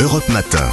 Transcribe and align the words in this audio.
Europe 0.00 0.28
Matin. 0.28 0.64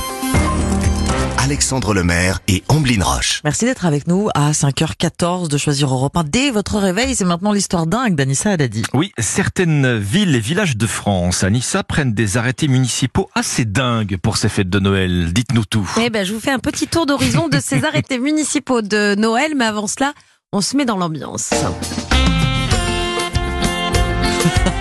Alexandre 1.40 1.96
Lemaire 1.96 2.42
et 2.48 2.64
Amblin 2.68 3.04
Roche. 3.04 3.42
Merci 3.44 3.66
d'être 3.66 3.88
avec 3.88 4.08
nous 4.08 4.30
à 4.36 4.52
5h14 4.52 5.48
de 5.48 5.58
choisir 5.58 5.92
Europe 5.92 6.16
1 6.16 6.26
dès 6.26 6.52
votre 6.52 6.78
réveil. 6.78 7.16
C'est 7.16 7.26
maintenant 7.26 7.52
l'histoire 7.52 7.88
dingue 7.88 8.14
d'Anissa 8.14 8.52
Haddadi. 8.52 8.84
Oui, 8.94 9.12
certaines 9.18 9.98
villes 9.98 10.36
et 10.36 10.40
villages 10.40 10.78
de 10.78 10.86
France, 10.86 11.44
à 11.44 11.50
Nissa, 11.50 11.84
prennent 11.84 12.14
des 12.14 12.38
arrêtés 12.38 12.68
municipaux 12.68 13.28
assez 13.34 13.66
dingues 13.66 14.18
pour 14.22 14.38
ces 14.38 14.48
fêtes 14.48 14.70
de 14.70 14.80
Noël. 14.80 15.34
Dites-nous 15.34 15.66
tout. 15.66 15.90
Eh 16.00 16.12
ben, 16.12 16.24
je 16.24 16.32
vous 16.32 16.40
fais 16.40 16.52
un 16.52 16.60
petit 16.60 16.88
tour 16.88 17.08
d'horizon 17.08 17.48
de 17.48 17.60
ces 17.60 17.84
arrêtés 17.84 18.20
municipaux 18.20 18.84
de 18.84 19.16
Noël, 19.16 19.54
mais 19.56 19.66
avant 19.66 19.88
cela, 19.88 20.14
on 20.52 20.62
se 20.62 20.78
met 20.78 20.86
dans 20.86 20.98
l'ambiance. 20.98 21.50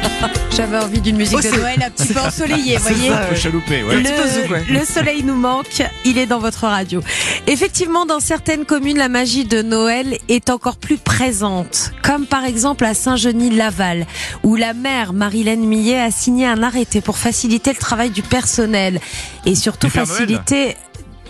J'avais 0.57 0.79
envie 0.79 1.01
d'une 1.01 1.17
musique 1.17 1.37
Oh, 1.39 1.43
de 1.43 1.49
c'est- 1.49 1.57
Noël 1.57 1.83
un 1.85 1.91
petit 1.91 2.13
peu 2.13 2.21
ensoleillée, 2.27 2.77
voyez. 2.79 3.11
Le, 4.69 4.73
le 4.79 4.85
soleil 4.85 5.23
nous 5.25 5.35
manque, 5.35 5.83
il 6.05 6.17
est 6.19 6.27
dans 6.27 6.39
votre 6.39 6.67
radio. 6.67 7.01
Effectivement, 7.47 8.07
dans 8.07 8.21
certaines 8.21 8.65
communes, 8.65 8.99
la 8.99 9.09
magie 9.09 9.45
de 9.45 9.63
Noël 9.63 10.17
est 10.29 10.51
encore 10.51 10.77
plus 10.77 10.97
présente, 10.99 11.91
comme 12.03 12.27
par 12.27 12.45
exemple 12.45 12.85
à 12.85 12.95
Saint-Genis-Laval, 12.95 14.07
où 14.45 14.55
la 14.55 14.75
maire 14.75 15.13
Marilène 15.13 15.65
Millet 15.67 15.99
a 16.01 16.11
signé 16.13 16.47
un 16.47 16.63
arrêté 16.63 17.01
pour 17.01 17.19
faciliter 17.19 17.71
le 17.73 17.79
travail 17.79 18.11
du 18.11 18.23
personnel 18.23 19.01
et 19.47 19.55
surtout 19.57 19.89
faciliter 19.91 20.77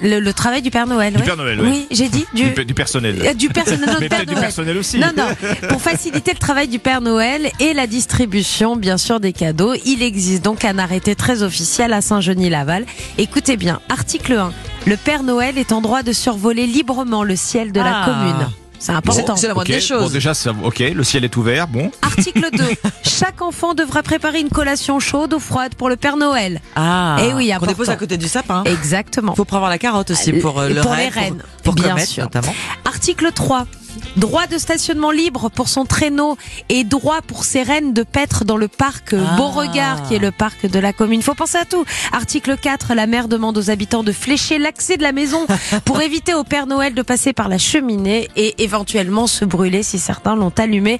le, 0.02 0.18
le 0.20 0.32
travail 0.32 0.60
du 0.62 0.70
Père 0.70 0.86
Noël. 0.86 1.12
Du 1.14 1.20
ouais. 1.20 1.24
Père 1.24 1.36
Noël, 1.36 1.60
ouais. 1.60 1.68
Oui, 1.68 1.86
j'ai 1.90 2.08
dit 2.08 2.24
du, 2.34 2.50
Du, 2.50 2.64
du 2.64 2.74
personnel. 2.74 3.20
euh, 3.24 3.34
du 3.34 3.48
personnel, 3.48 3.86
non, 3.88 3.94
Mais 4.00 4.08
du 4.08 4.24
Père 4.26 4.40
personnel 4.40 4.76
aussi. 4.76 4.98
Non, 4.98 5.10
non. 5.16 5.28
Pour 5.68 5.80
faciliter 5.80 6.32
le 6.32 6.38
travail 6.38 6.68
du 6.68 6.78
Père 6.78 7.00
Noël 7.00 7.50
et 7.60 7.72
la 7.74 7.86
distribution, 7.86 8.76
bien 8.76 8.98
sûr, 8.98 9.20
des 9.20 9.32
cadeaux, 9.32 9.74
il 9.84 10.02
existe 10.02 10.44
donc 10.44 10.64
un 10.64 10.78
arrêté 10.78 11.14
très 11.14 11.42
officiel 11.42 11.92
à 11.92 12.00
Saint-Genis-Laval. 12.00 12.84
Écoutez 13.18 13.56
bien, 13.56 13.80
article 13.88 14.32
1. 14.34 14.52
Le 14.86 14.96
Père 14.96 15.22
Noël 15.22 15.56
est 15.58 15.72
en 15.72 15.80
droit 15.80 16.02
de 16.02 16.12
survoler 16.12 16.66
librement 16.66 17.22
le 17.24 17.36
ciel 17.36 17.72
de 17.72 17.80
la 17.80 18.02
Ah. 18.02 18.04
commune. 18.04 18.48
C'est 18.84 18.92
important. 18.92 19.34
C'est 19.36 19.48
la 19.48 19.54
moindre 19.54 19.68
des 19.72 19.80
choses. 19.80 20.02
Bon, 20.02 20.10
déjà, 20.10 20.34
ça, 20.34 20.52
ok, 20.62 20.78
le 20.94 21.02
ciel 21.04 21.24
est 21.24 21.34
ouvert, 21.38 21.66
bon. 21.68 21.90
Article 22.02 22.48
2. 22.52 22.64
Chaque 23.02 23.40
enfant 23.40 23.72
devra 23.72 24.02
préparer 24.02 24.40
une 24.40 24.50
collation 24.50 25.00
chaude 25.00 25.32
ou 25.32 25.38
froide 25.38 25.74
pour 25.74 25.88
le 25.88 25.96
Père 25.96 26.18
Noël. 26.18 26.60
Ah, 26.76 27.16
Eh 27.22 27.32
oui, 27.32 27.50
important. 27.50 27.72
dépose 27.72 27.88
à 27.88 27.96
côté 27.96 28.18
du 28.18 28.28
sapin. 28.28 28.62
Exactement. 28.64 29.34
faut 29.34 29.46
prévoir 29.46 29.70
la 29.70 29.78
carotte 29.78 30.10
aussi 30.10 30.32
Euh, 30.32 30.40
pour 30.42 30.60
euh, 30.60 30.68
le 30.68 30.82
pour 30.82 30.90
renne, 30.90 31.00
les 31.00 31.08
rennes, 31.08 31.36
pour, 31.62 31.62
pour 31.62 31.74
bien 31.76 31.90
comète, 31.94 32.08
sûr. 32.08 32.24
notamment. 32.24 32.54
Article 32.84 33.32
3. 33.32 33.66
Droit 34.16 34.46
de 34.46 34.58
stationnement 34.58 35.10
libre 35.10 35.48
pour 35.50 35.68
son 35.68 35.84
traîneau 35.84 36.36
et 36.68 36.84
droit 36.84 37.20
pour 37.26 37.44
ses 37.44 37.62
rennes 37.62 37.92
de 37.92 38.02
paître 38.02 38.44
dans 38.44 38.56
le 38.56 38.68
parc 38.68 39.14
Ah. 39.14 39.36
Beauregard, 39.36 40.06
qui 40.08 40.14
est 40.14 40.18
le 40.18 40.30
parc 40.30 40.66
de 40.66 40.78
la 40.78 40.92
commune. 40.92 41.22
Faut 41.22 41.34
penser 41.34 41.58
à 41.58 41.64
tout. 41.64 41.84
Article 42.12 42.56
4. 42.56 42.94
La 42.94 43.06
maire 43.06 43.28
demande 43.28 43.58
aux 43.58 43.70
habitants 43.70 44.02
de 44.02 44.12
flécher 44.12 44.58
l'accès 44.58 44.96
de 44.96 45.02
la 45.02 45.12
maison 45.12 45.46
pour 45.84 46.00
éviter 46.00 46.34
au 46.34 46.44
Père 46.44 46.66
Noël 46.66 46.94
de 46.94 47.02
passer 47.02 47.32
par 47.32 47.48
la 47.48 47.58
cheminée 47.58 48.28
et 48.36 48.62
éventuellement 48.62 49.26
se 49.26 49.44
brûler 49.44 49.82
si 49.82 49.98
certains 49.98 50.36
l'ont 50.36 50.52
allumé. 50.58 50.98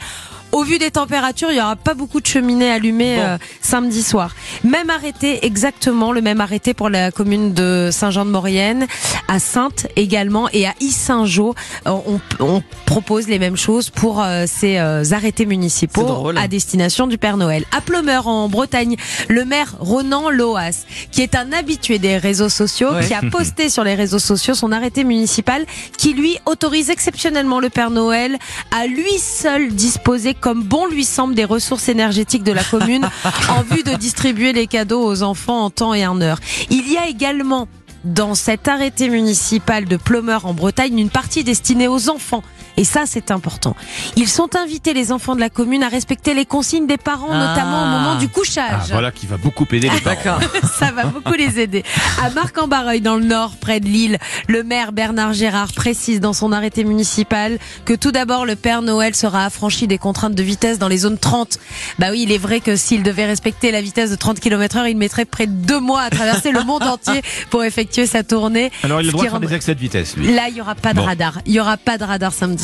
Au 0.55 0.63
vu 0.63 0.79
des 0.79 0.93
températures, 0.93 1.51
il 1.51 1.57
y 1.57 1.61
aura 1.61 1.75
pas 1.75 1.95
beaucoup 1.95 2.21
de 2.21 2.27
cheminées 2.27 2.71
allumées 2.71 3.17
Bon. 3.17 3.23
euh, 3.23 3.39
samedi 3.61 4.03
soir. 4.05 4.35
Même 4.63 4.89
arrêté, 4.89 5.45
exactement 5.45 6.13
le 6.13 6.21
même 6.23 6.41
arrêté 6.41 6.75
pour 6.75 6.89
la 6.89 7.11
commune 7.11 7.53
de 7.53 7.89
Saint-Jean-de-Maurienne, 7.93 8.87
à 9.27 9.41
Sainte 9.41 9.89
également 9.97 10.49
et 10.53 10.67
à 10.69 10.75
Issingeau. 10.81 11.55
Euh, 11.89 11.91
On, 12.07 12.21
on 12.39 12.63
propose 12.87 13.27
les 13.27 13.41
mêmes 13.41 13.57
choses 13.57 13.91
pour 13.91 14.23
euh, 14.23 14.45
ces 14.47 14.79
euh, 14.79 15.03
arrêtés 15.11 15.45
municipaux 15.45 16.05
drôle. 16.05 16.39
à 16.39 16.47
destination 16.47 17.09
du 17.09 17.19
Père 17.19 17.37
Noël. 17.37 17.65
À 17.77 17.81
Pleumeur 17.81 18.29
en 18.29 18.49
Bretagne, 18.49 18.97
le 19.29 19.45
maire 19.45 19.75
Ronan 19.81 20.31
Loas, 20.31 20.85
qui 21.11 21.21
est 21.23 21.35
un 21.35 21.51
habitué 21.53 21.99
des 21.99 22.17
réseaux 22.17 22.49
sociaux, 22.49 22.93
Ouais. 22.95 23.05
qui 23.07 23.15
a 23.15 23.23
posté 23.29 23.69
sur 23.69 23.83
les 23.83 23.95
réseaux 23.97 24.21
sociaux 24.21 24.55
son 24.55 24.71
arrêté 24.71 25.03
municipal 25.03 25.67
qui 25.99 26.13
lui 26.13 26.39
autorise 26.47 26.91
exceptionnellement 26.91 27.59
le 27.59 27.71
Père 27.71 27.91
Noël 27.91 28.39
à 28.71 28.87
lui 28.87 29.19
seul 29.19 29.73
disposer 29.75 30.35
comme 30.45 30.63
bon 30.63 30.85
lui 30.85 31.07
semble 31.07 31.35
des 31.35 31.47
ressources 31.47 31.89
énergétiques 31.89 32.43
de 32.43 32.53
la 32.53 32.63
commune 32.63 33.09
en 33.49 33.63
vue 33.63 33.83
de 33.83 33.95
distribuer 33.95 34.53
les 34.53 34.67
cadeaux 34.67 35.03
aux 35.03 35.23
enfants 35.23 35.65
en 35.65 35.71
temps 35.71 35.95
et 35.95 36.07
en 36.07 36.21
heure. 36.21 36.39
Il 36.69 36.87
y 36.93 36.99
a 36.99 37.09
également 37.09 37.67
dans 38.05 38.35
cet 38.35 38.69
arrêté 38.69 39.09
municipal 39.09 39.87
de 39.87 39.97
Plumeur 39.97 40.45
en 40.45 40.53
Bretagne 40.53 40.99
une 40.99 41.09
partie 41.09 41.45
destinée 41.45 41.89
aux 41.89 42.11
enfants. 42.11 42.43
Et 42.77 42.85
ça, 42.85 43.03
c'est 43.07 43.31
important. 43.31 43.77
Ils 44.17 44.29
sont 44.29 44.57
invités, 44.57 44.95
les 44.95 45.13
enfants 45.13 45.35
de 45.35 45.41
la 45.41 45.51
commune, 45.51 45.83
à 45.83 45.89
respecter 45.89 46.35
les 46.35 46.45
consignes 46.45 46.87
des 46.87 46.97
parents, 46.97 47.29
Ah. 47.31 47.49
notamment 47.51 47.83
au 47.83 47.87
moment 47.87 48.15
du 48.17 48.29
couchage. 48.29 48.73
Ah, 48.73 48.85
voilà 48.91 49.13
qui 49.13 49.27
va 49.27 49.37
beaucoup 49.37 49.65
aider 49.73 49.89
les 49.91 50.01
parents. 50.01 50.17
D'accord. 50.17 50.41
Ça 50.79 50.91
va 50.91 51.05
beaucoup 51.05 51.35
les 51.35 51.61
aider. 51.61 51.85
À 52.23 52.31
Marc-en-Barreuil, 52.31 53.01
dans 53.01 53.17
le 53.17 53.25
nord, 53.25 53.53
près 53.61 53.81
de 53.81 53.87
Lille, 53.87 54.19
le 54.49 54.63
maire 54.65 54.93
Bernard 54.93 55.33
Gérard 55.35 55.73
précise 55.73 56.21
dans 56.21 56.33
son 56.33 56.53
arrêté 56.53 56.85
municipal 56.85 57.59
que 57.85 57.95
tout 57.95 58.11
d'abord, 58.13 58.45
le 58.47 58.57
Père 58.57 58.83
Noël 58.83 59.15
sera 59.15 59.45
affranchi 59.45 59.87
des 59.87 59.99
contraintes 59.99 60.35
de 60.35 60.43
vitesse 60.43 60.79
dans 60.79 60.89
les 60.89 60.99
zones 60.99 61.19
30. 61.19 61.59
Bah 61.99 62.07
oui, 62.11 62.23
il 62.23 62.33
est 62.33 62.39
vrai 62.39 62.61
que 62.61 62.77
s'il 62.77 63.03
devait 63.03 63.27
respecter 63.27 63.71
la 63.71 63.81
vitesse 63.83 64.11
de 64.11 64.17
30 64.17 64.41
km 64.41 64.77
heure, 64.79 64.87
il 64.89 64.97
mettrait 64.97 65.25
près 65.25 65.47
de 65.47 65.53
deux 65.53 65.81
mois 65.81 66.03
à 66.03 66.11
traverser 66.11 66.51
le 66.51 66.63
monde 66.65 66.83
entier 66.83 67.23
pour 67.51 67.63
effectuer 67.65 68.07
sa 68.07 68.23
tournée. 68.25 68.73
Alors, 68.83 69.01
il 69.01 69.05
a 69.05 69.07
le 69.07 69.13
droit 69.13 69.25
de 69.25 69.31
faire 69.31 69.41
des 69.41 69.55
excès 69.55 69.75
de 69.75 69.81
vitesse, 69.81 70.17
lui. 70.17 70.33
Là, 70.35 70.49
il 70.49 70.57
y 70.57 70.61
aura 70.61 70.75
pas 70.75 70.93
de 70.93 70.99
Bon. 70.99 71.05
radar. 71.05 71.39
Il 71.47 71.53
y 71.53 71.61
aura 71.61 71.77
pas 71.77 71.99
de 71.99 72.05
radar 72.05 72.33
samedi 72.33 72.64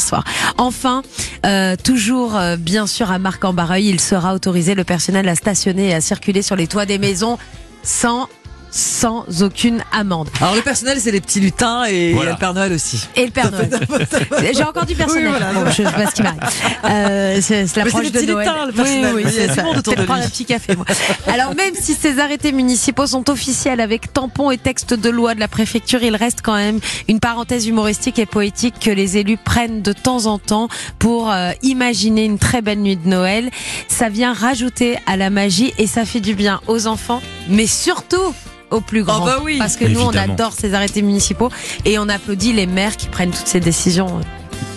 Enfin, 0.58 1.02
euh, 1.46 1.76
toujours 1.76 2.36
euh, 2.36 2.56
bien 2.56 2.86
sûr 2.86 3.10
à 3.10 3.18
Marc-en-Barreuil, 3.18 3.88
il 3.88 4.00
sera 4.00 4.34
autorisé. 4.34 4.74
Le 4.74 4.84
personnel 4.84 5.28
à 5.28 5.34
stationner 5.34 5.88
et 5.88 5.94
à 5.94 6.00
circuler 6.00 6.42
sur 6.42 6.56
les 6.56 6.66
toits 6.66 6.86
des 6.86 6.98
maisons 6.98 7.38
sans 7.82 8.28
sans 8.70 9.24
aucune 9.42 9.82
amende. 9.92 10.28
Alors 10.40 10.54
le 10.54 10.62
personnel, 10.62 10.98
c'est 11.00 11.10
les 11.10 11.20
petits 11.20 11.40
lutins 11.40 11.84
et 11.84 12.12
Voilà. 12.12 12.32
le 12.32 12.36
Père 12.36 12.54
Noël 12.54 12.72
aussi. 12.72 13.00
Et 13.16 13.24
le 13.26 13.30
Père 13.30 13.50
Noël. 13.50 13.70
J'ai 14.54 14.62
encore 14.62 14.86
du 14.86 14.94
personnel. 14.94 15.24
Oui, 15.28 15.30
voilà. 15.38 15.52
Bon, 15.52 15.66
je 15.70 15.72
sais 15.76 15.82
pas 15.84 16.06
ce 16.06 16.14
qui 16.14 16.22
m'arrive. 16.22 16.40
Euh, 16.84 17.38
c'est 17.40 17.76
l'approche 17.76 18.06
c'est 18.12 18.26
de 18.26 18.32
Noël. 18.32 18.46
lutins, 18.48 18.66
le 18.66 18.72
personnel. 18.72 19.14
Oui, 19.14 19.22
oui, 19.24 19.32
c'est 19.34 19.48
ça. 19.48 19.56
le 19.56 19.62
monde 19.68 19.76
autour 19.78 19.94
Peut-être 19.94 20.00
de 20.02 20.06
prendre 20.06 20.24
un 20.24 20.28
petit 20.28 20.44
café, 20.44 20.76
moi. 20.76 20.86
Alors 21.26 21.54
même 21.54 21.74
si 21.74 21.94
ces 21.94 22.18
arrêtés 22.20 22.52
municipaux 22.52 23.06
sont 23.06 23.28
officiels 23.30 23.80
avec 23.80 24.12
tampons 24.12 24.50
et 24.50 24.58
textes 24.58 24.94
de 24.94 25.10
loi 25.10 25.34
de 25.34 25.40
la 25.40 25.48
préfecture, 25.48 26.02
il 26.02 26.16
reste 26.16 26.40
quand 26.42 26.54
même 26.56 26.80
une 27.08 27.20
parenthèse 27.20 27.66
humoristique 27.66 28.18
et 28.18 28.26
poétique 28.26 28.74
que 28.80 28.90
les 28.90 29.16
élus 29.18 29.36
prennent 29.36 29.82
de 29.82 29.92
temps 29.92 30.26
en 30.26 30.38
temps 30.38 30.68
pour 30.98 31.30
euh, 31.30 31.50
imaginer 31.62 32.24
une 32.24 32.38
très 32.38 32.62
belle 32.62 32.80
nuit 32.80 32.96
de 32.96 33.08
Noël. 33.08 33.50
Ça 33.88 34.08
vient 34.08 34.32
rajouter 34.32 34.96
à 35.06 35.16
la 35.16 35.30
magie 35.30 35.72
et 35.78 35.86
ça 35.86 36.04
fait 36.04 36.20
du 36.20 36.34
bien 36.34 36.60
aux 36.66 36.86
enfants, 36.86 37.20
mais 37.50 37.66
surtout 37.66 38.34
aux 38.70 38.80
plus 38.80 39.02
grands. 39.02 39.24
bah 39.24 39.38
oui. 39.42 39.58
Parce 39.58 39.76
que 39.76 39.84
nous, 39.84 40.00
on 40.00 40.10
adore 40.16 40.52
ces 40.58 40.74
arrêtés 40.74 41.02
municipaux 41.02 41.50
et 41.84 41.98
on 41.98 42.08
applaudit 42.08 42.52
les 42.52 42.66
maires 42.66 42.96
qui 42.96 43.06
prennent 43.08 43.30
toutes 43.32 43.46
ces 43.48 43.60
décisions. 43.60 44.06
euh, 44.18 44.22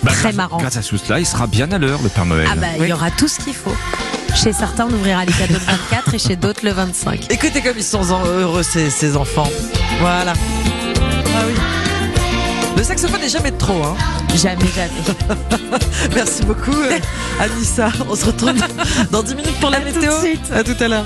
Bah, 0.04 0.12
très 0.12 0.24
grâce- 0.24 0.36
marrant. 0.36 0.58
Grâce 0.58 0.78
à 0.78 0.82
tout 0.82 0.98
cela, 0.98 1.20
il 1.20 1.26
sera 1.26 1.46
bien 1.48 1.72
à 1.72 1.78
l'heure, 1.78 2.00
le 2.02 2.10
Père 2.10 2.26
Noël. 2.26 2.48
Ah 2.52 2.56
bah, 2.56 2.68
il 2.80 2.88
y 2.88 2.94
aura 2.94 3.12
tout 3.12 3.28
ce 3.28 3.40
qu'il 3.40 3.54
faut. 3.54 3.76
Chez 4.36 4.52
certains, 4.52 4.88
on 4.90 4.94
ouvrira 4.94 5.24
les 5.26 5.32
cadeaux 5.32 5.54
le 5.54 5.60
24 5.60 6.14
et 6.16 6.18
chez 6.20 6.36
d'autres 6.36 6.62
le 6.66 6.72
25. 6.72 7.28
Écoutez 7.32 7.62
comme 7.62 7.78
ils 7.78 7.84
sont 7.84 8.02
heureux 8.26 8.64
ces, 8.64 8.90
ces 8.90 9.16
enfants. 9.16 9.50
Voilà. 10.00 10.34
Ah 11.36 11.42
oui. 11.48 11.54
Le 12.76 12.84
saxophone 12.84 13.22
n'est 13.22 13.30
jamais 13.30 13.52
de 13.52 13.58
trop. 13.58 13.84
Hein. 13.84 13.96
Jamais, 14.36 14.66
jamais. 14.76 15.38
Merci 16.16 16.42
beaucoup, 16.44 16.72
euh, 16.74 16.98
Anissa. 17.40 17.90
On 18.10 18.16
se 18.16 18.26
retrouve 18.26 18.54
dans 19.12 19.22
10 19.22 19.36
minutes 19.36 19.60
pour 19.60 19.70
la 19.70 19.78
À 19.78 19.82
tout 19.82 19.92
de 19.92 20.00
météo. 20.00 20.20
suite. 20.20 20.52
À 20.52 20.64
tout 20.64 20.76
à 20.80 20.88
l'heure. 20.88 21.06